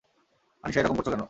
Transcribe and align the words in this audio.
আনিশা 0.63 0.79
এরকম 0.79 0.95
করছো 0.97 1.09
কেন? 1.09 1.19